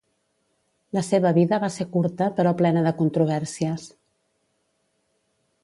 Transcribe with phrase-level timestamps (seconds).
[0.97, 3.87] La seva vida va ser curta però plena de controvèrsies.